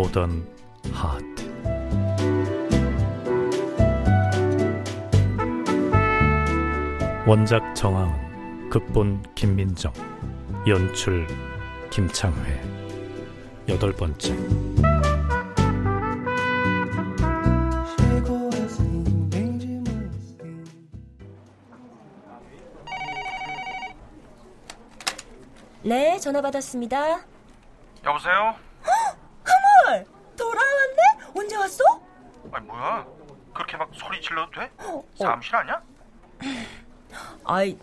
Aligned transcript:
모던 0.00 0.48
하트 0.94 1.24
원작 7.26 7.74
정하은 7.74 8.70
극본 8.70 9.22
김민정 9.34 9.92
연출 10.66 11.26
김창회 11.90 12.62
여덟 13.68 13.92
번째 13.92 14.34
네, 25.82 26.18
전화 26.18 26.40
받았습니다. 26.40 27.20
여보세요? 28.04 28.54
하물! 29.90 30.04
돌아왔네? 30.36 31.02
언제 31.36 31.56
왔어? 31.56 31.84
아니, 32.60 32.66
뭐야? 32.66 33.06
그렇게 33.54 33.76
막 33.76 33.88
소리 33.94 34.20
질러도 34.20 34.50
돼? 34.60 34.70
어, 34.78 35.02
사무실 35.18 35.56
아니야? 35.56 35.82
아이, 37.44 37.76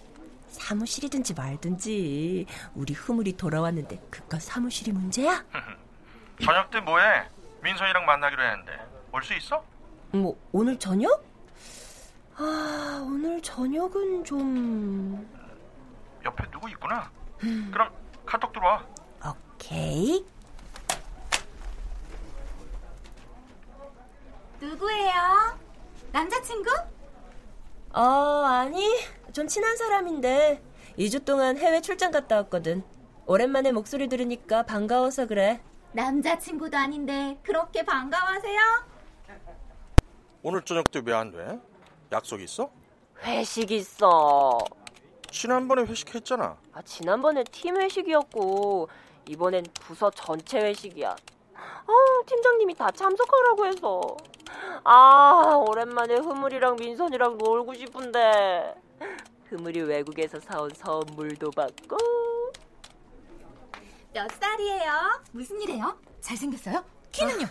사무실이든지 0.50 1.34
말든지 1.34 2.46
우리 2.76 2.94
흐물이 2.94 3.36
돌아왔는데 3.38 4.00
그깟 4.10 4.40
사무실이 4.40 4.92
문제야? 4.92 5.44
저녁 6.44 6.70
때 6.70 6.80
뭐해? 6.80 7.28
민선이랑 7.64 8.06
만나기로 8.06 8.44
했는데 8.44 8.72
올 9.12 9.24
수 9.24 9.34
있어? 9.34 9.64
뭐 10.12 10.38
오늘 10.52 10.78
저녁? 10.80 11.26
아 12.38 13.04
오늘 13.06 13.42
저녁은 13.42 14.24
좀 14.24 15.28
옆에 16.24 16.50
누구 16.52 16.70
있구나. 16.70 17.10
그럼 17.72 17.90
카톡 18.26 18.54
들어와. 18.54 18.86
오케이. 19.56 20.24
누구예요? 24.60 25.58
남자친구? 26.12 26.70
어, 27.94 28.02
아니. 28.02 28.86
좀 29.34 29.48
친한 29.48 29.78
사람인데 29.78 30.62
2주 30.98 31.24
동안 31.26 31.58
해외 31.58 31.80
출장 31.82 32.12
갔다 32.12 32.38
왔거든. 32.38 32.84
오랜만에 33.28 33.72
목소리 33.72 34.08
들으니까 34.08 34.64
반가워서 34.64 35.28
그래. 35.28 35.62
남자친구도 35.92 36.76
아닌데 36.78 37.38
그렇게 37.44 37.84
반가워하세요? 37.84 38.60
오늘 40.44 40.62
저녁 40.64 40.90
때 40.92 41.00
왜 41.02 41.14
안 41.14 41.32
돼? 41.32 41.60
약속 42.12 42.42
있어? 42.42 42.72
회식 43.24 43.72
있어. 43.72 44.58
지난번에 45.30 45.84
회식했잖아. 45.84 46.58
아, 46.74 46.82
지난번에 46.84 47.44
팀 47.52 47.76
회식이었고 47.78 48.88
이번엔 49.28 49.66
부서 49.82 50.10
전체 50.12 50.60
회식이야. 50.62 51.16
아, 51.58 51.94
팀장님이 52.26 52.74
다 52.76 52.90
참석하라고 52.92 53.66
해서. 53.66 54.02
아, 54.84 55.64
오랜만에 55.68 56.16
흐물이랑 56.16 56.76
민선이랑 56.78 57.38
놀고 57.38 57.74
싶은데. 57.74 58.76
흐물이 59.50 59.82
외국에서 59.82 60.40
사온 60.40 60.70
선물도 60.76 61.52
받고. 61.52 61.98
몇 64.14 64.30
살이에요? 64.32 64.92
무슨 65.32 65.62
일해요? 65.62 65.98
잘생겼어요? 66.22 66.84
키는요? 67.12 67.46
아, 67.46 67.50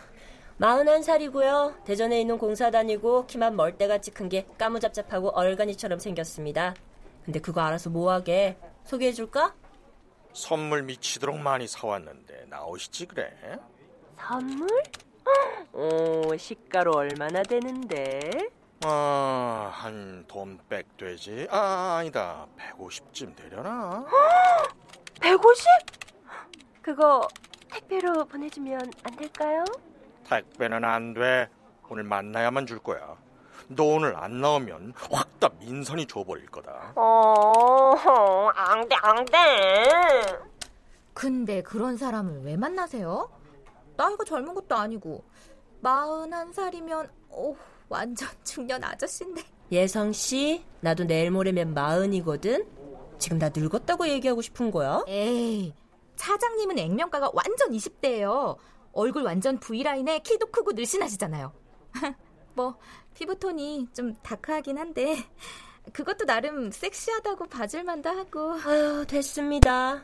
41살이고요. 0.59 1.85
대전에 1.85 2.21
있는 2.21 2.39
공사 2.39 2.71
다니고 2.71 3.27
키만 3.27 3.57
멀대같이 3.57 4.11
큰 4.11 4.29
게 4.29 4.47
까무잡잡하고 4.59 5.31
얼간이처럼 5.31 5.99
생겼습니다. 5.99 6.75
근데 7.25 7.41
그거 7.41 7.61
알아서 7.61 7.91
뭐하게 7.91 8.59
소개해줄까? 8.85 9.55
선물 10.33 10.83
미치도록 10.83 11.39
많이 11.39 11.67
사왔는데 11.67 12.47
나오시지 12.49 13.07
그래? 13.07 13.33
선물? 14.19 14.69
어, 15.73 16.23
시가로 16.37 16.93
얼마나 16.93 17.43
되는데? 17.43 18.49
아, 18.85 19.71
한 19.73 20.25
돈백 20.29 20.97
되지? 20.97 21.47
아, 21.51 21.97
아니다. 21.99 22.47
150쯤 22.79 23.37
되려나? 23.37 24.05
150? 25.21 25.67
그거 26.83 27.27
택배로 27.71 28.25
보내주면 28.27 28.81
안 29.05 29.17
될까요? 29.17 29.65
택배는 30.29 30.85
안 30.85 31.15
돼. 31.15 31.49
오늘 31.89 32.03
만나야만 32.05 32.67
줄 32.67 32.79
거야. 32.79 33.17
너 33.69 33.85
오늘 33.85 34.17
안 34.17 34.41
나오면 34.41 34.95
확 34.97 35.27
다 35.41 35.51
민선이 35.61 36.07
줘버릴 36.07 36.47
거다. 36.47 36.93
어, 36.97 38.51
안 38.55 38.89
돼, 38.89 38.97
안 39.03 39.23
돼. 39.27 39.85
근데 41.13 41.63
그런 41.63 41.97
사람을 41.99 42.43
왜 42.45 42.57
만나세요? 42.57 43.29
나이가 43.97 44.25
젊은 44.25 44.55
것도 44.55 44.75
아니고 44.75 45.25
마흔한 45.81 46.53
살이면 46.53 47.11
오 47.31 47.57
완전 47.89 48.29
중년 48.45 48.83
아저씨인데. 48.83 49.43
예성 49.73 50.13
씨, 50.13 50.65
나도 50.81 51.05
내일 51.05 51.31
모레면 51.31 51.75
마흔이거든. 51.75 52.67
지금 53.19 53.39
나 53.39 53.51
늙었다고 53.55 54.07
얘기하고 54.09 54.43
싶은 54.43 54.71
거야? 54.71 55.03
에이, 55.09 55.75
차장님은 56.17 56.79
액면가가 56.79 57.31
완전 57.33 57.71
20대예요. 57.73 58.57
얼굴 58.93 59.23
완전 59.23 59.59
V라인에 59.59 60.21
키도 60.21 60.47
크고 60.47 60.73
늘씬하시잖아요. 60.73 61.53
뭐 62.55 62.77
피부톤이 63.15 63.89
좀 63.95 64.15
다크하긴 64.23 64.79
한데 64.79 65.17
그것도 65.93 66.25
나름 66.27 66.71
섹시하다고 66.71 67.47
봐줄만도 67.47 68.09
하고. 68.11 68.53
아유 68.65 69.05
됐습니다. 69.07 70.03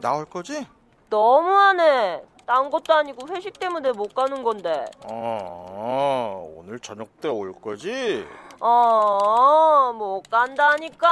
나올 0.00 0.24
거지? 0.24 0.66
너무하네. 1.10 2.22
딴 2.46 2.70
것도 2.70 2.92
아니고 2.92 3.26
회식 3.28 3.58
때문에 3.58 3.92
못 3.92 4.14
가는 4.14 4.42
건데. 4.42 4.84
어, 5.10 6.52
오늘 6.56 6.78
저녁 6.80 7.18
때 7.20 7.28
올 7.28 7.52
거지? 7.60 8.26
어, 8.60 9.92
못 9.94 10.22
간다니까. 10.30 11.10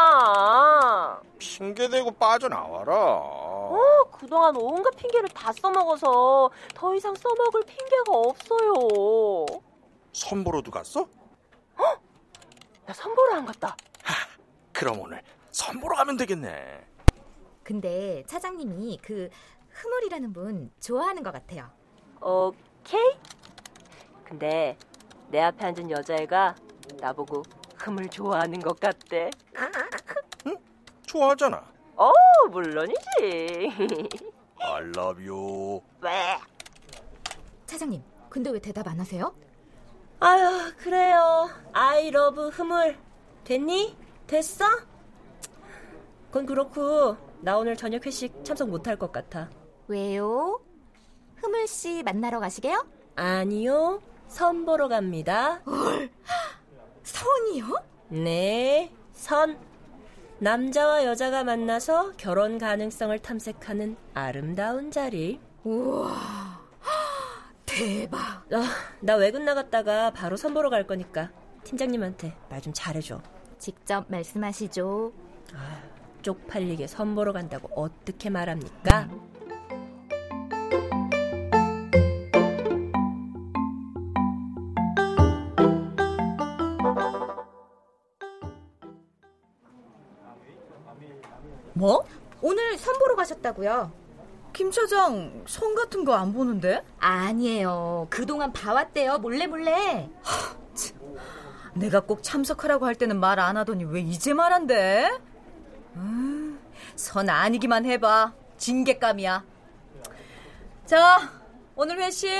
핑계 1.38 1.88
대고 1.88 2.10
빠져나와라. 2.12 2.94
어, 2.94 3.78
그동안 4.12 4.54
온갖 4.56 4.90
핑계를 4.96 5.28
다 5.30 5.52
써먹어서 5.52 6.50
더 6.74 6.94
이상 6.94 7.14
써먹을 7.14 7.62
핑계가 7.64 8.04
없어요. 8.12 9.46
선보러도 10.12 10.70
갔어? 10.70 11.00
어? 11.02 11.84
나 12.86 12.92
선보러 12.92 13.36
안 13.36 13.46
갔다. 13.46 13.74
하, 14.02 14.14
그럼 14.72 15.00
오늘 15.00 15.22
선보러 15.50 15.96
가면 15.96 16.16
되겠네. 16.18 16.86
근데 17.62 18.22
차장님이 18.26 18.98
그 19.02 19.30
흐물이라는 19.72 20.32
분 20.32 20.70
좋아하는 20.80 21.22
것 21.22 21.32
같아요. 21.32 21.70
오케이. 22.20 23.18
근데 24.24 24.76
내 25.30 25.40
앞에 25.40 25.66
앉은 25.66 25.90
여자애가 25.90 26.54
나보고 27.00 27.42
흐물 27.76 28.08
좋아하는 28.08 28.60
것 28.60 28.78
같대. 28.78 29.30
응? 30.46 30.56
좋아하잖아. 31.06 31.64
어, 31.96 32.12
물론이지. 32.50 32.98
I 34.60 34.82
love 34.96 35.26
you. 35.28 35.80
왜? 36.00 36.38
차장님, 37.66 38.02
근데 38.28 38.50
왜 38.50 38.58
대답 38.60 38.86
안 38.86 39.00
하세요? 39.00 39.34
아유, 40.20 40.72
그래요. 40.78 41.48
I 41.72 42.08
love 42.08 42.50
흐물. 42.50 42.96
됐니? 43.44 43.96
됐어? 44.26 44.64
그건 46.28 46.46
그렇고 46.46 47.16
나 47.40 47.58
오늘 47.58 47.76
저녁 47.76 48.06
회식 48.06 48.44
참석 48.44 48.70
못할 48.70 48.96
것 48.96 49.10
같아. 49.10 49.50
왜요? 49.92 50.58
흐물 51.36 51.66
씨 51.66 52.02
만나러 52.02 52.40
가시게요? 52.40 52.86
아니요. 53.14 54.00
선 54.26 54.64
보러 54.64 54.88
갑니다. 54.88 55.60
헐. 55.66 56.08
선이요? 57.02 57.66
네. 58.08 58.90
선. 59.12 59.58
남자와 60.38 61.04
여자가 61.04 61.44
만나서 61.44 62.12
결혼 62.16 62.56
가능성을 62.56 63.16
탐색하는 63.18 63.96
아름다운 64.14 64.90
자리. 64.90 65.38
우와. 65.62 66.62
대박. 67.66 68.50
아, 68.50 68.64
나 69.00 69.16
외근 69.16 69.44
나갔다가 69.44 70.10
바로 70.12 70.36
선 70.38 70.54
보러 70.54 70.70
갈 70.70 70.86
거니까 70.86 71.30
팀장님한테 71.64 72.34
말 72.48 72.62
좀 72.62 72.72
잘해줘. 72.72 73.20
직접 73.58 74.06
말씀하시죠. 74.08 75.12
아, 75.54 75.82
쪽팔리게 76.22 76.86
선 76.86 77.14
보러 77.14 77.32
간다고 77.34 77.68
어떻게 77.76 78.30
말합니까? 78.30 79.02
뭐? 79.10 79.32
가셨다고요? 93.42 93.90
김 94.52 94.70
차장 94.70 95.42
성 95.46 95.74
같은 95.74 96.04
거 96.04 96.14
안 96.14 96.32
보는데? 96.32 96.82
아니에요. 97.00 98.06
그동안 98.10 98.52
봐왔대요. 98.52 99.18
몰래 99.18 99.46
몰래. 99.46 100.08
내가 101.74 102.00
꼭 102.00 102.22
참석하라고 102.22 102.86
할 102.86 102.94
때는 102.94 103.18
말 103.18 103.38
안 103.40 103.56
하더니 103.56 103.84
왜 103.84 104.00
이제 104.00 104.32
말한대? 104.34 105.10
음, 105.96 106.58
선 106.96 107.28
아니기만 107.28 107.84
해봐. 107.86 108.32
징계감이야. 108.58 109.44
자, 110.86 111.30
오늘 111.74 112.00
회식 112.00 112.30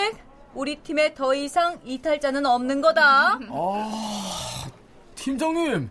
우리 0.55 0.77
팀에 0.77 1.15
더 1.15 1.35
이상 1.35 1.81
이탈자는 1.85 2.45
없는 2.45 2.83
거다. 2.83 3.39
아, 3.51 4.67
팀장님, 5.15 5.91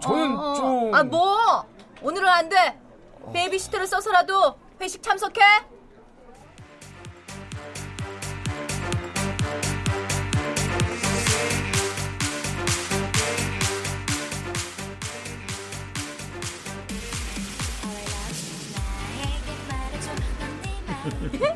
저는 0.00 0.36
어, 0.36 0.40
어. 0.50 0.54
좀... 0.54 0.94
아, 0.94 1.04
뭐? 1.04 1.64
오늘은 2.02 2.28
안 2.28 2.48
돼. 2.48 2.78
베이비시터를 3.32 3.86
써서라도 3.86 4.56
회식 4.80 5.02
참석해. 5.02 5.40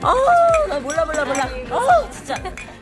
아, 0.02 0.14
나 0.68 0.78
몰라 0.80 1.04
몰라 1.04 1.24
몰라. 1.24 1.48
아, 1.70 2.10
진짜 2.10 2.36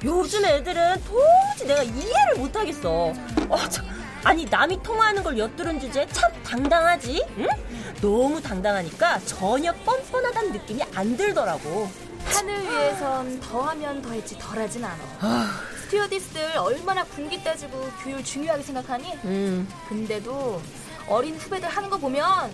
요즘 0.04 0.44
애들은 0.44 1.02
도무지 1.04 1.66
내가 1.66 1.82
이해를 1.82 2.36
못 2.38 2.54
하겠어. 2.54 3.12
어, 3.48 3.68
참. 3.68 3.86
아니 4.24 4.44
남이 4.44 4.82
통화하는 4.82 5.22
걸 5.22 5.38
엿들은 5.38 5.80
주제에 5.80 6.06
참 6.08 6.30
당당하지? 6.42 7.24
응? 7.38 7.46
너무 8.00 8.40
당당하니까 8.42 9.20
전혀 9.20 9.72
뻔뻔하다는 9.72 10.52
느낌이 10.52 10.82
안 10.94 11.16
들더라고. 11.16 11.88
하늘 12.24 12.60
위에선 12.68 13.40
더하면 13.40 14.02
더했지 14.02 14.36
덜하진 14.38 14.84
않아. 14.84 14.96
스튜어디스들 15.84 16.56
얼마나 16.58 17.04
군기 17.04 17.42
따지고 17.44 17.88
규율 18.02 18.22
중요하게 18.24 18.62
생각하니? 18.64 19.12
음. 19.24 19.68
근데도 19.88 20.60
어린 21.08 21.36
후배들 21.36 21.68
하는 21.68 21.88
거 21.88 21.96
보면 21.96 22.52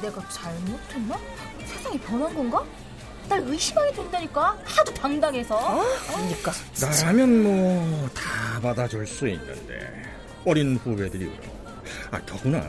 내가 0.00 0.28
잘못했나? 0.28 1.18
세상이 1.66 1.98
변한 1.98 2.32
건가? 2.32 2.62
날 3.28 3.40
의심하게 3.40 3.92
된다니까 3.92 4.56
하도 4.64 4.94
당당해서 4.94 5.82
그러니까. 6.06 6.52
나라면 6.80 7.42
뭐 7.42 8.08
다 8.14 8.60
받아줄 8.60 9.06
수 9.06 9.26
있는데 9.26 10.02
어린 10.46 10.76
후배들이 10.76 11.26
그럼 11.26 11.54
아 12.10 12.20
더구나 12.26 12.62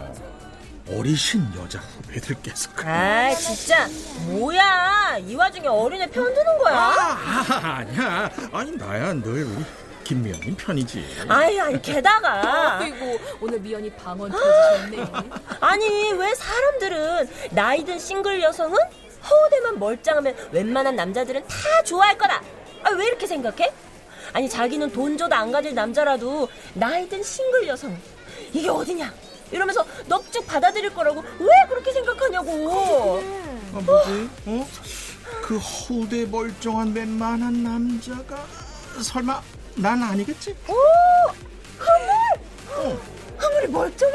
어리신 0.89 1.41
여자 1.57 1.79
후배들께서 1.79 2.69
그- 2.75 2.87
아, 2.87 3.33
진짜 3.33 3.87
뭐야? 4.27 5.17
이 5.19 5.35
와중에 5.35 5.67
어린애 5.67 6.07
편드는 6.09 6.57
거야? 6.59 6.75
아, 6.77 7.77
아니야 7.79 8.29
아니 8.51 8.71
나야 8.77 9.13
늘 9.13 9.43
우리 9.43 9.65
김미영님 10.03 10.55
편이지 10.55 11.25
아이, 11.27 11.59
아니 11.59 11.81
게다가 11.81 12.77
아이고 12.79 13.17
오늘 13.41 13.59
미연이 13.59 13.89
방언 13.95 14.29
터지셨네 14.31 15.05
아니 15.59 16.13
왜 16.13 16.35
사람들은 16.35 17.27
나이든 17.51 17.97
싱글 17.97 18.41
여성은 18.43 18.77
허우대만 19.27 19.79
멀쩡하면 19.79 20.35
웬만한 20.51 20.95
남자들은 20.95 21.47
다 21.47 21.81
좋아할 21.83 22.15
거다. 22.15 22.43
아, 22.83 22.91
왜 22.91 23.07
이렇게 23.07 23.25
생각해? 23.25 23.73
아니 24.35 24.49
자기는 24.49 24.91
돈 24.91 25.17
줘도 25.17 25.33
안 25.33 25.49
가질 25.49 25.73
남자라도 25.73 26.49
나이든 26.73 27.23
싱글 27.23 27.65
여성 27.69 27.97
이게 28.51 28.67
어디냐? 28.67 29.13
이러면서 29.49 29.85
넙죽 30.09 30.45
받아들일 30.45 30.93
거라고 30.93 31.23
왜 31.39 31.47
그렇게 31.69 31.93
생각하냐고. 31.93 33.23
아, 33.73 33.79
뭐지? 33.79 34.29
어? 34.47 34.67
그 35.41 35.57
허우대 35.57 36.25
멀쩡한 36.25 36.93
웬만한 36.93 37.63
남자가 37.63 38.45
설마 39.01 39.41
난 39.75 40.03
아니겠지? 40.03 40.53
아무리 43.41 43.67
멀쩡해? 43.69 44.13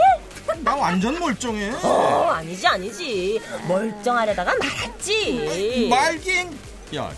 나 0.62 0.76
완전 0.76 1.18
멀쩡해 1.18 1.72
어 1.82 2.30
아니지 2.32 2.66
아니지 2.66 3.40
멀쩡하려다가 3.68 4.54
말았지. 4.54 5.88
말긴 5.88 6.58
야 6.94 7.10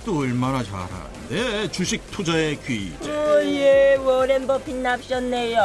주식도 0.00 0.18
얼마나 0.20 0.62
잘하는데? 0.62 1.70
주식 1.70 2.10
투자의 2.10 2.58
귀재 2.64 3.10
예 3.44 3.96
워렌 3.96 4.46
버핏 4.46 4.76
납셨네요. 4.76 5.58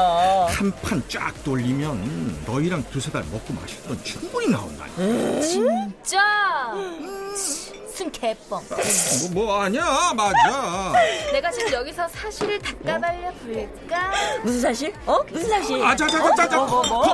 한 0.49 0.71
판 0.81 1.03
쫙 1.07 1.33
돌리면 1.43 2.43
너희랑 2.45 2.83
두세 2.91 3.11
달 3.11 3.23
먹고 3.31 3.53
마실 3.53 3.81
돈 3.83 3.97
충분히 4.03 4.49
나온다 4.49 4.85
진짜 5.41 6.21
순 7.95 8.11
개뻥 8.11 8.35
뭐, 8.49 8.79
뭐 9.31 9.61
아니야 9.61 10.11
맞아 10.13 10.91
내가 11.31 11.49
지금 11.49 11.71
여기서 11.71 12.05
사실을 12.09 12.59
닦아발려 12.59 13.31
볼까? 13.31 14.11
무슨 14.43 14.59
사실? 14.61 14.93
어 15.05 15.23
무슨 15.31 15.49
사실? 15.49 15.81
아자자자자자 15.81 16.57
뭐, 16.57 16.83
뭐, 16.83 16.83
뭐? 16.83 17.13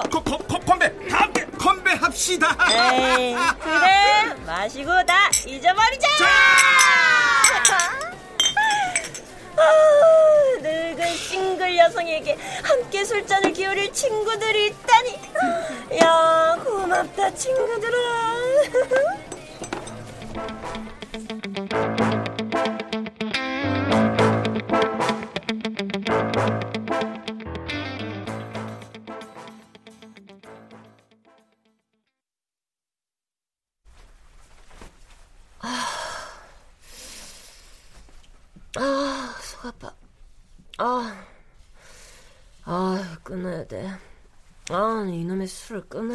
건배 0.66 0.92
다 1.08 1.20
함께 1.20 1.46
건배합시다 1.58 2.58
에이, 2.72 3.36
그래 3.62 4.34
마시고 4.46 4.90
다 5.06 5.30
잊어버리자. 5.46 6.08
아, 9.58 10.62
늙은 10.62 11.06
싱글 11.16 11.78
여성에게 11.78 12.38
함께 12.64 13.06
술잔을 13.06 13.54
기울일 13.54 13.94
친구들이 13.94 14.68
있다니. 14.68 15.20
야 16.02 16.58
고맙다 16.64 17.34
친구들아. 17.36 17.98
아, 17.98 19.18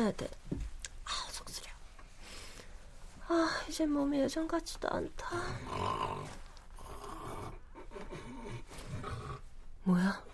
끊어야 0.07 0.13
돼. 0.13 0.29
아, 1.05 1.11
속쓰려. 1.31 1.69
아, 3.29 3.65
이제 3.69 3.87
몸이 3.87 4.21
예전 4.21 4.47
같지도 4.47 4.89
않다. 4.89 5.29
뭐야? 9.83 10.25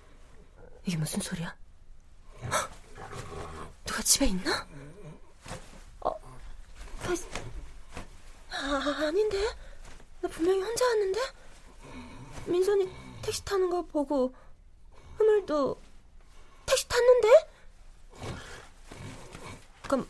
이게 0.84 0.96
무슨 0.96 1.20
소리야? 1.20 1.54
헉! 2.50 2.70
누가 3.84 4.02
집에 4.02 4.26
있나? 4.26 4.66
어. 6.00 6.10
아, 8.50 9.06
아닌데? 9.06 9.38
나 10.20 10.28
분명히 10.28 10.60
혼자 10.60 10.84
왔는데? 10.86 11.20
민선이 12.46 12.88
택시 13.22 13.44
타는 13.44 13.70
거 13.70 13.82
보고 13.82 14.34
흐물도 15.16 15.80
택시 16.66 16.88
탔는데? 16.88 17.52
감, 19.92 20.08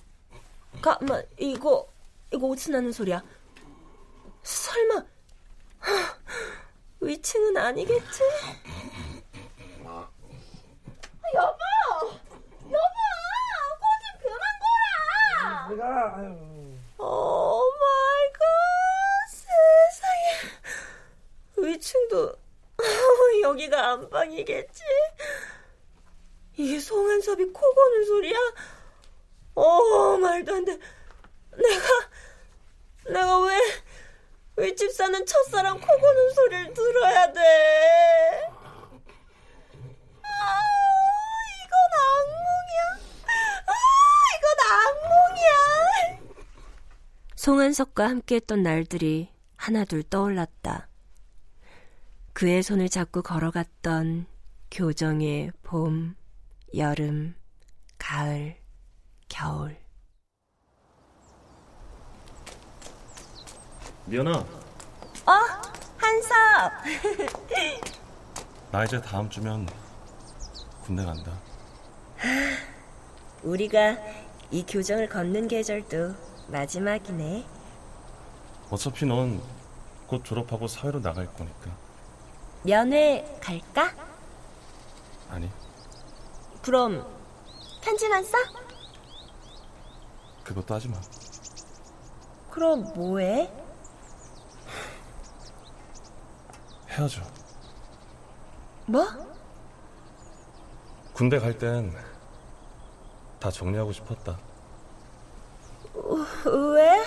가만 0.83 1.25
이거 1.39 1.89
이거 2.33 2.49
어디서 2.49 2.73
나는 2.73 2.91
소리야? 2.93 3.23
설마 4.43 5.05
하, 5.79 6.19
위층은 7.01 7.57
아니겠지? 7.57 8.23
여보, 11.35 11.59
여보, 12.65 12.79
거짓 13.81 14.05
그만 14.23 14.39
거라. 14.63 15.69
오 16.99 17.63
마이 17.81 18.33
갓, 18.33 18.43
세상에. 19.31 20.23
위층도 21.57 22.35
여기가 23.43 23.93
안방이겠지? 23.93 24.83
이게 26.57 26.79
송한섭이 26.79 27.47
코 27.47 27.75
고는 27.75 28.05
소리야? 28.05 28.37
어 29.55 30.17
말도 30.17 30.55
안 30.55 30.65
돼. 30.65 30.79
내가 31.53 31.87
내가 33.07 33.41
왜 33.41 33.59
윗집 34.57 34.93
사는 34.93 35.25
첫사랑 35.25 35.81
코 35.81 35.87
고는 35.87 36.31
소리를 36.35 36.75
들어야 36.75 37.33
돼. 37.33 37.41
아, 40.23 40.61
이건 41.65 41.75
악몽이야. 42.01 42.83
아, 43.67 43.73
이건 44.37 44.47
악몽이야. 44.73 46.37
송한석과 47.37 48.09
함께했던 48.09 48.63
날들이 48.63 49.31
하나둘 49.57 50.03
떠올랐다. 50.05 50.89
그의 52.33 52.63
손을 52.63 52.89
잡고 52.89 53.23
걸어갔던 53.23 54.27
교정의 54.71 55.53
봄, 55.63 56.17
여름, 56.75 57.35
가을, 57.99 58.62
겨울. 59.33 59.75
미연아. 64.05 64.31
어, 64.31 65.33
한섭. 65.97 66.73
나 68.71 68.85
이제 68.85 69.01
다음 69.01 69.31
주면 69.31 69.67
군대 70.85 71.03
간다. 71.03 71.33
우리가 73.43 73.97
이 74.51 74.65
교정을 74.67 75.09
걷는 75.09 75.49
계절도 75.49 76.15
마지막이네. 76.49 77.47
어차피 78.71 79.07
넌 79.07 79.41
곧 80.07 80.23
졸업하고 80.27 80.69
사회로 80.69 81.01
나갈 81.01 81.27
거니까. 81.33 81.71
면회 82.65 83.25
갈까? 83.41 83.95
아니, 85.31 85.51
그럼 86.61 87.07
편지만 87.81 88.23
써? 88.23 88.37
그것도 90.45 90.75
하지 90.75 90.89
마. 90.89 91.01
그럼 92.51 92.93
뭐해? 92.95 93.51
헤어져. 96.89 97.23
뭐? 98.87 99.07
군대 101.15 101.39
갈 101.39 101.57
땐 101.59 101.95
다 103.41 103.51
정리하고 103.51 103.91
싶었다. 103.93 104.39
왜? 106.77 107.03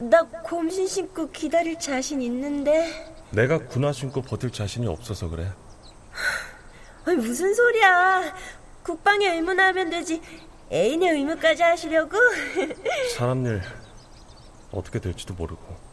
나 0.00 0.22
곰신 0.22 0.86
신고 0.86 1.30
기다릴 1.30 1.78
자신 1.78 2.22
있는데. 2.22 3.14
내가 3.32 3.58
군화 3.58 3.92
신고 3.92 4.22
버틸 4.22 4.50
자신이 4.50 4.86
없어서 4.86 5.28
그래. 5.28 5.52
아니, 7.04 7.16
무슨 7.16 7.52
소리야? 7.52 8.34
국방의 8.82 9.28
의무하면 9.34 9.90
되지. 9.90 10.22
애인의 10.70 11.10
의무까지 11.12 11.62
하시려고? 11.62 12.16
사람 13.16 13.46
일 13.46 13.62
어떻게 14.70 14.98
될지도 14.98 15.34
모르고. 15.34 15.88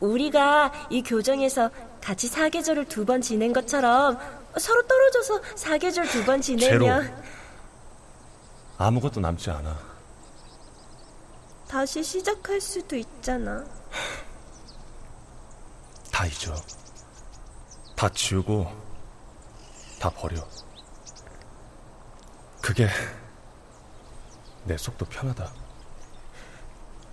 우리가 0.00 0.72
이 0.90 1.02
교정에서 1.02 1.70
같이 2.02 2.26
사계절을 2.28 2.86
두 2.86 3.04
번 3.06 3.20
지낸 3.20 3.52
것처럼 3.52 4.18
서로 4.58 4.82
떨어져서 4.86 5.40
사계절 5.56 6.06
두 6.08 6.24
번 6.24 6.40
지내면 6.40 7.02
제로. 7.02 7.16
아무것도 8.78 9.20
남지 9.20 9.50
않아. 9.50 9.78
다시 11.68 12.02
시작할 12.02 12.60
수도 12.60 12.96
있잖아. 12.96 13.64
다 16.12 16.26
잊어. 16.26 16.54
다 17.96 18.08
지우고 18.10 18.66
다 20.00 20.10
버려. 20.10 20.36
그게 22.60 22.88
내 24.64 24.76
속도 24.76 25.04
편하다. 25.06 25.52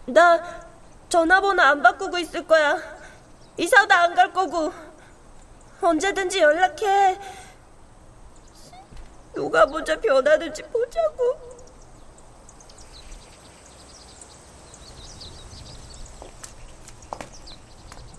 나 0.08 0.68
전화번호 1.10 1.62
안 1.62 1.82
바꾸고 1.82 2.18
있을 2.20 2.46
거야. 2.48 2.78
이사도 3.58 3.94
안 3.94 4.16
갈 4.16 4.32
거고. 4.34 4.72
언제든지 5.82 6.40
연락해. 6.40 7.20
누가 9.34 9.66
먼저 9.66 10.00
변하는지 10.00 10.62
보자고. 10.64 11.50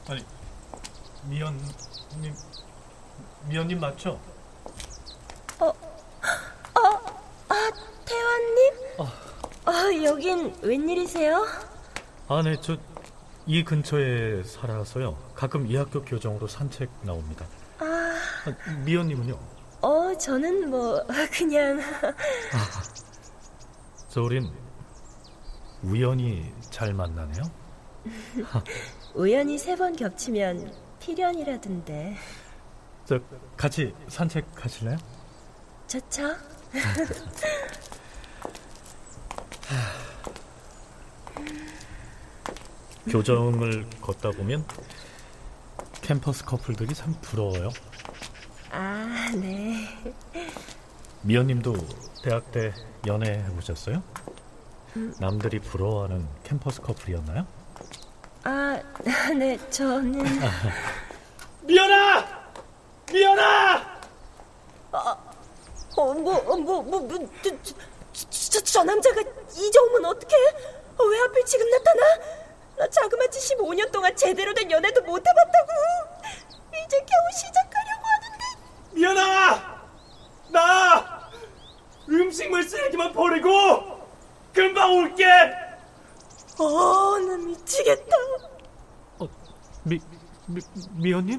아니 0.09 0.25
미연님 1.25 1.65
미연님 3.47 3.81
맞죠? 3.81 4.19
아, 7.53 7.71
태환님? 8.05 8.75
아, 9.65 9.90
여긴 10.05 10.55
웬일이세요? 10.63 11.47
아, 12.29 12.43
네, 12.43 12.61
저 12.61 12.77
이 13.47 13.65
근처에 13.65 14.43
살아서요. 14.45 15.17
가끔 15.35 15.67
이 15.67 15.75
학교 15.75 16.05
교정으로 16.05 16.47
산책 16.47 16.89
나옵니다. 17.03 17.47
아, 17.79 17.85
아, 17.85 18.75
미연님은요? 18.85 19.37
어, 19.81 20.17
저는 20.19 20.71
뭐, 20.71 21.05
그냥. 21.33 21.81
저 24.09 24.21
우린 24.23 24.49
우연히 25.83 26.53
잘 26.71 26.93
만나네요. 26.93 27.43
우연히 29.15 29.59
세 29.59 29.75
번 29.75 29.97
겹치면 29.97 30.73
필연이라던데. 31.01 32.17
저 33.07 33.19
같이 33.57 33.93
산책하실래요? 34.07 34.97
좋죠? 35.89 36.23
교정을 43.11 43.87
걷다 44.01 44.31
보면 44.31 44.65
캠퍼스 46.01 46.45
커플들이 46.45 46.95
참 46.95 47.15
부러워요. 47.21 47.71
아, 48.71 49.31
네. 49.35 49.89
미연님도 51.23 51.75
대학 52.23 52.53
때 52.53 52.73
연애 53.09 53.31
해 53.31 53.45
보셨어요? 53.51 54.01
남들이 55.19 55.59
부러워하는 55.59 56.27
캠퍼스 56.45 56.81
커플이었나요? 56.81 57.47
아, 58.45 58.81
네, 59.37 59.59
저는. 59.71 60.25
미연아! 61.63 62.53
미연아! 63.13 64.01
어, 64.93 66.15
뭐, 66.15 66.37
어, 66.37 66.57
뭐, 66.57 66.83
뭐, 66.83 67.01
뭐, 67.01 67.29
저, 67.43 67.51
저, 67.63 68.31
저, 68.31 68.61
저 68.61 68.85
남자가 68.85 69.21
이정우면 69.57 70.05
어떡해? 70.05 70.37
어, 70.97 71.05
왜 71.05 71.19
하필 71.19 71.45
지금 71.45 71.69
나타나? 71.71 72.40
나 72.81 72.89
자그마치 72.89 73.57
15년 73.57 73.93
동안 73.93 74.17
제대로 74.17 74.55
된 74.55 74.71
연애도 74.71 75.03
못 75.03 75.19
해봤다고. 75.19 75.69
이제 76.87 76.99
겨우 77.01 77.39
시작하려고 77.39 78.07
하는데. 78.07 78.95
미연아! 78.95 79.81
나 80.49 81.31
음식물 82.09 82.63
쓰레기만 82.63 83.13
버리고 83.13 84.01
금방 84.55 84.95
올게! 84.95 85.27
어, 86.59 87.19
나 87.19 87.37
미치겠다. 87.37 88.17
어, 89.19 89.29
미, 89.85 90.01
미 90.47 90.63
미연님? 90.93 91.39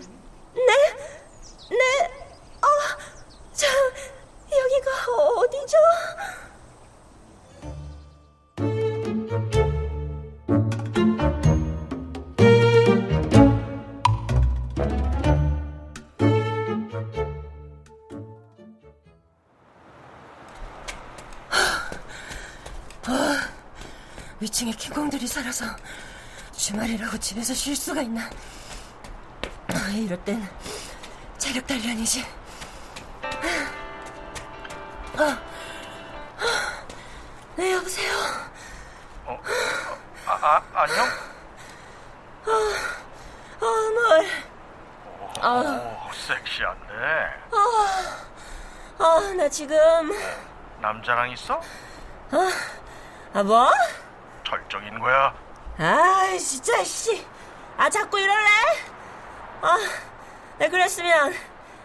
2층에 24.62 24.78
킹콩들이 24.78 25.26
살아서 25.28 25.66
주말이라고 26.56 27.18
집에서 27.18 27.54
쉴 27.54 27.76
수가 27.76 28.04
있나? 28.04 28.30
아, 29.74 29.90
이럴 29.90 30.24
땐 30.24 30.48
체력 31.38 31.66
단련이지. 31.66 32.24
아, 35.18 35.24
아, 35.24 35.42
아 36.38 36.82
네 37.56 37.74
여보세요. 37.74 38.14
어, 39.26 39.34
어, 39.34 39.40
아, 40.28 40.32
아 40.42 40.64
안녕. 40.74 41.06
아, 42.46 42.52
아 43.62 43.66
어, 43.66 45.34
아, 45.42 45.50
오, 45.50 46.10
아, 46.10 46.12
섹시한데. 46.14 46.94
아, 47.52 49.04
아, 49.04 49.34
나 49.36 49.50
지금. 49.50 49.78
남자랑 50.80 51.32
있어? 51.32 51.62
아, 52.32 52.50
아 53.34 53.44
뭐? 53.44 53.70
절정인 54.56 55.00
거야? 55.00 55.34
아 55.78 56.38
진짜 56.38 56.84
씨. 56.84 57.26
아 57.78 57.90
자꾸 57.90 58.20
이럴래? 58.20 58.50
아, 59.62 59.78
네 60.58 60.68
그랬으면 60.68 61.34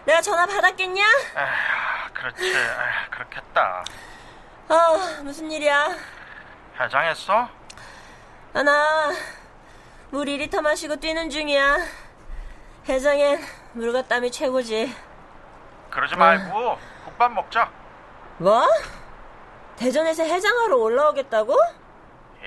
내가 0.03 0.21
전화 0.21 0.45
받았겠냐? 0.45 1.01
에휴, 1.01 2.13
그렇지. 2.13 2.43
에휴, 2.45 3.09
그렇겠다. 3.09 3.85
아 4.67 5.19
무슨 5.23 5.49
일이야? 5.49 5.95
해장했어? 6.79 7.47
아, 8.53 8.63
나 8.63 9.11
물 10.09 10.25
2리터 10.27 10.61
마시고 10.61 10.95
뛰는 10.97 11.29
중이야. 11.29 11.77
해장엔 12.87 13.43
물과 13.73 14.03
땀이 14.03 14.31
최고지. 14.31 14.95
그러지 15.89 16.15
말고 16.15 16.77
국밥 17.03 17.33
먹자. 17.33 17.69
뭐? 18.37 18.65
대전에서 19.75 20.23
해장하러 20.23 20.77
올라오겠다고? 20.77 21.53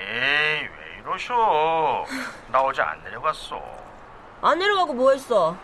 에이 0.00 0.62
왜 0.62 0.98
이러셔? 1.00 2.04
나 2.50 2.60
어제 2.62 2.82
안 2.82 3.02
내려갔어. 3.04 3.60
안 4.42 4.58
내려가고 4.58 4.94
뭐 4.94 5.10
했어? 5.12 5.56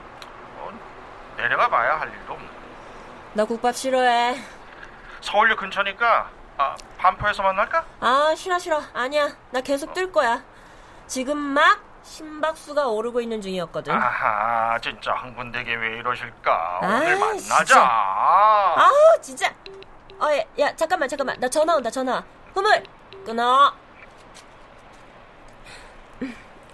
내려가 1.36 1.68
봐야 1.68 2.00
할 2.00 2.08
일도 2.10 2.32
없네. 2.32 2.48
나 3.34 3.44
국밥 3.44 3.74
싫어해. 3.74 4.36
서울역 5.20 5.58
근처니까 5.58 6.30
아, 6.58 6.74
반포에서 6.98 7.42
만날까? 7.42 7.84
아, 8.00 8.34
싫어, 8.36 8.58
싫어. 8.58 8.80
아니야. 8.94 9.28
나 9.50 9.60
계속 9.60 9.92
뜰 9.92 10.10
거야. 10.10 10.42
지금 11.06 11.36
막 11.38 11.80
심박수가 12.02 12.86
오르고 12.86 13.20
있는 13.20 13.40
중이었거든. 13.42 13.92
아하, 13.92 14.78
진짜 14.80 15.12
흥분되게 15.12 15.74
왜 15.74 15.98
이러실까? 15.98 16.78
아, 16.82 16.86
오늘 16.86 17.18
만나자. 17.18 17.64
진짜. 17.64 17.80
아우, 18.76 19.20
진짜. 19.20 19.52
어, 20.18 20.26
야, 20.34 20.42
야, 20.60 20.76
잠깐만, 20.76 21.08
잠깐만. 21.08 21.38
나 21.38 21.48
전화 21.48 21.74
온다, 21.74 21.90
전화. 21.90 22.22
흐물! 22.54 22.82
끊어. 23.26 23.74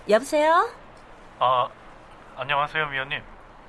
여보세요? 0.08 0.68
아, 1.38 1.68
안녕하세요, 2.36 2.86
미연님. 2.88 3.22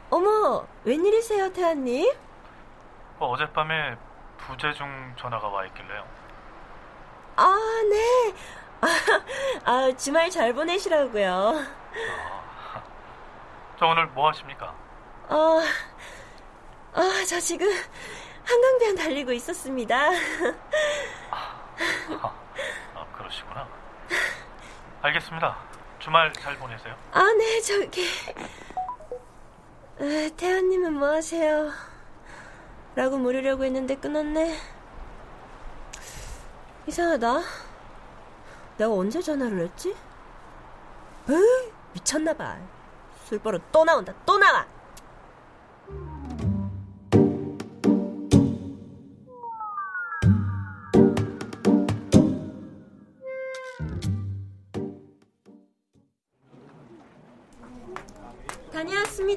어머, 0.10 0.66
웬일이세요, 0.84 1.52
태아님? 1.54 2.12
어, 3.20 3.28
어젯밤에 3.28 3.96
부재중 4.38 5.14
전화가 5.18 5.48
와 5.48 5.66
있길래요. 5.66 6.04
아, 7.36 7.56
네. 7.90 8.34
아, 8.82 8.88
아, 9.72 9.92
주말 9.96 10.30
잘 10.30 10.54
보내시라고요. 10.54 11.54
저 13.80 13.88
오늘 13.88 14.08
뭐 14.08 14.30
하십니까? 14.30 14.74
어, 15.30 15.60
아, 16.94 17.02
저 17.28 17.40
지금 17.40 17.68
한강변 18.46 18.96
달리고 18.96 19.32
있었습니다. 19.34 20.10
아, 21.32 23.06
그러시구나. 23.18 23.68
알겠습니다. 25.02 25.73
주말 26.04 26.34
잘 26.34 26.58
보내세요. 26.58 26.94
아, 27.14 27.24
네, 27.32 27.62
저기. 27.62 28.06
아, 30.00 30.30
태아님은 30.36 30.92
뭐 30.96 31.08
하세요? 31.08 31.72
라고 32.94 33.18
물으려고 33.18 33.64
했는데 33.64 33.96
끊었네. 33.96 34.54
이상하다. 36.88 37.40
내가 38.78 38.92
언제 38.92 39.22
전화를 39.22 39.60
했지? 39.60 39.96
에이, 41.30 41.72
미쳤나봐. 41.94 42.58
술버릇 43.24 43.72
또 43.72 43.86
나온다, 43.86 44.14
또 44.26 44.38
나와! 44.38 44.68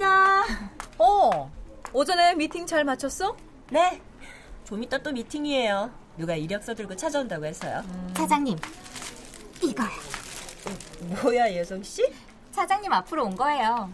다녀왔습니다. 0.00 0.42
어, 0.98 1.50
오전에 1.92 2.34
미팅 2.34 2.66
잘 2.66 2.84
마쳤어? 2.84 3.36
네. 3.70 4.00
좀 4.64 4.82
이따 4.82 4.98
또 4.98 5.12
미팅이에요. 5.12 5.90
누가 6.16 6.34
이력서 6.34 6.74
들고 6.74 6.96
찾아온다고 6.96 7.44
해서요. 7.44 7.82
사장님, 8.16 8.56
이거요. 9.62 9.88
뭐야, 11.22 11.52
예성 11.52 11.82
씨? 11.82 12.02
사장님 12.52 12.92
앞으로 12.92 13.24
온 13.24 13.36
거예요. 13.36 13.90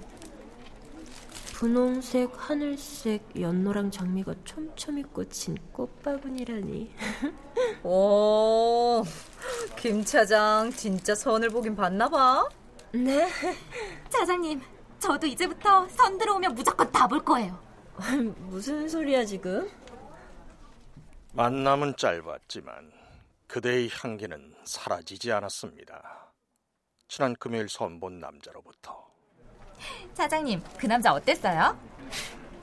분홍색, 1.54 2.32
하늘색, 2.37 3.40
연노랑 3.40 3.90
장미가 3.90 4.35
촘촘히 4.44 5.02
꽂힌 5.04 5.56
꽃바구니라니. 5.73 6.93
오, 7.84 9.04
김 9.76 10.04
차장 10.04 10.73
진짜 10.73 11.15
선을 11.15 11.50
보긴 11.50 11.76
봤나 11.76 12.08
봐. 12.08 12.49
네. 12.93 13.28
사장님, 14.10 14.60
저도 15.02 15.26
이제부터 15.26 15.88
선 15.88 16.17
들어오면 16.17 16.54
무조건 16.54 16.91
다 16.93 17.08
볼 17.08 17.25
거예요. 17.25 17.58
무슨 18.49 18.88
소리야, 18.88 19.25
지금? 19.25 19.69
만남은 21.32 21.97
짧았지만 21.97 22.93
그대의 23.49 23.91
향기는 23.93 24.54
사라지지 24.65 25.32
않았습니다. 25.32 26.30
지난 27.08 27.34
금요일 27.34 27.69
선 27.69 27.99
본 27.99 28.21
남자로부터 28.21 29.04
사장님, 30.15 30.62
그 30.78 30.86
남자 30.86 31.12
어땠어요? 31.12 31.76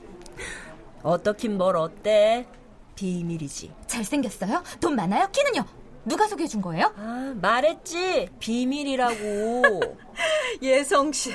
어떻긴 1.02 1.58
뭘 1.58 1.76
어때? 1.76 2.46
비밀이지. 2.94 3.74
잘생겼어요? 3.86 4.62
돈 4.80 4.96
많아요? 4.96 5.26
키는요? 5.30 5.62
누가 6.10 6.26
소개해 6.26 6.48
준 6.48 6.60
거예요? 6.60 6.92
아, 6.96 7.32
말했지. 7.40 8.28
비밀이라고. 8.40 9.80
예성 10.60 11.12
씨, 11.12 11.32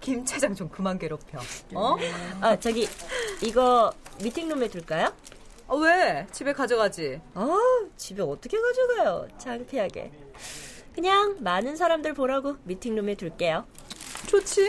김 0.00 0.24
차장 0.24 0.56
좀 0.56 0.68
그만 0.68 0.98
괴롭혀. 0.98 1.38
어? 1.74 1.96
아, 2.40 2.58
저기 2.58 2.88
이거 3.40 3.92
미팅룸에 4.20 4.70
둘까요? 4.70 5.14
아, 5.68 5.74
왜? 5.76 6.26
집에 6.32 6.52
가져가지. 6.52 7.20
아, 7.34 7.46
집에 7.96 8.20
어떻게 8.20 8.58
가져가요? 8.60 9.28
창피하게. 9.38 10.10
그냥 10.96 11.36
많은 11.38 11.76
사람들 11.76 12.14
보라고 12.14 12.56
미팅룸에 12.64 13.14
둘게요. 13.14 13.66
좋지. 14.26 14.68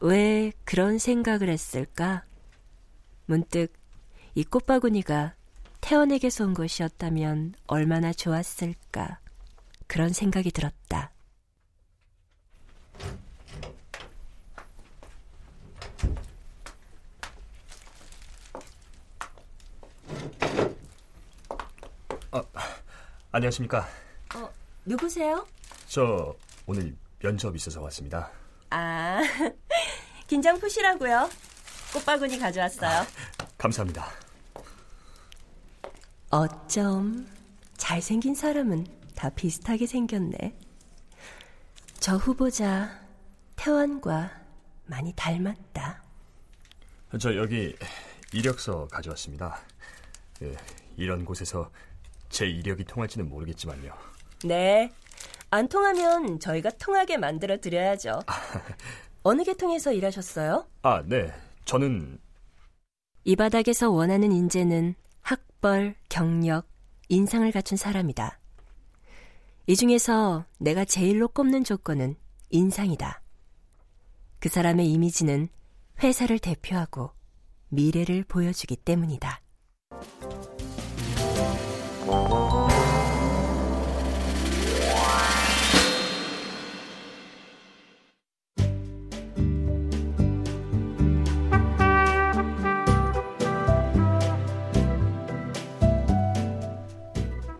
왜 0.00 0.50
그런 0.64 0.98
생각을 0.98 1.48
했을까? 1.48 2.24
문득 3.26 3.72
이 4.34 4.44
꽃바구니가 4.44 5.34
태연에게서 5.80 6.44
온 6.44 6.54
것이었다면 6.54 7.54
얼마나 7.66 8.12
좋았을까. 8.12 9.18
그런 9.86 10.12
생각이 10.12 10.50
들었다. 10.50 11.12
안녕하십니까. 23.32 23.88
어, 24.34 24.50
누구세요? 24.84 25.46
저 25.88 26.36
오늘 26.66 26.94
면접 27.18 27.56
있어서 27.56 27.80
왔습니다. 27.82 28.30
아, 28.68 29.20
긴장 30.28 30.58
푸시라고요. 30.60 31.30
꽃바구니 31.94 32.38
가져왔어요. 32.38 33.06
감사합니다. 33.56 34.21
어쩜 36.32 37.26
잘생긴 37.76 38.34
사람은 38.34 38.86
다 39.14 39.28
비슷하게 39.28 39.86
생겼네. 39.86 40.56
저 42.00 42.16
후보자 42.16 42.88
태원과 43.56 44.30
많이 44.86 45.12
닮았다. 45.14 46.02
저 47.20 47.36
여기 47.36 47.76
이력서 48.32 48.88
가져왔습니다. 48.88 49.58
예, 50.40 50.56
이런 50.96 51.26
곳에서 51.26 51.70
제 52.30 52.46
이력이 52.46 52.84
통할지는 52.84 53.28
모르겠지만요. 53.28 53.92
네. 54.44 54.90
안 55.50 55.68
통하면 55.68 56.40
저희가 56.40 56.70
통하게 56.78 57.18
만들어 57.18 57.58
드려야죠. 57.58 58.20
어느 59.22 59.44
계통에서 59.44 59.92
일하셨어요? 59.92 60.66
아, 60.80 61.02
네. 61.04 61.30
저는 61.66 62.18
이 63.24 63.36
바닥에서 63.36 63.90
원하는 63.90 64.32
인재는 64.32 64.94
학벌, 65.62 65.94
경력, 66.08 66.66
인상을 67.08 67.50
갖춘 67.52 67.78
사람이다. 67.78 68.40
이 69.68 69.76
중에서 69.76 70.44
내가 70.58 70.84
제일로 70.84 71.28
꼽는 71.28 71.62
조건은 71.62 72.16
인상이다. 72.50 73.22
그 74.40 74.48
사람의 74.48 74.90
이미지는 74.90 75.48
회사를 76.02 76.40
대표하고 76.40 77.12
미래를 77.68 78.24
보여주기 78.24 78.74
때문이다. 78.74 79.40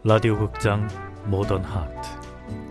라디오 0.04 0.36
극장 0.36 0.88
모던 1.26 1.62
하트 1.62 2.08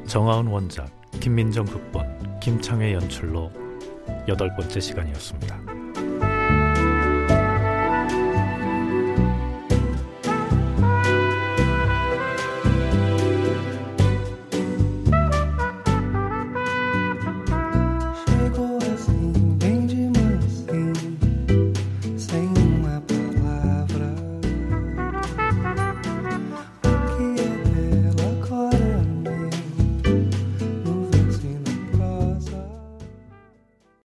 정하은 0.05 0.47
원작 0.47 0.89
김민정 1.21 1.63
극본 1.63 2.41
김창회 2.41 2.93
연출로 2.93 3.49
여덟 4.27 4.53
번째 4.53 4.77
시간이었습니다. 4.81 5.70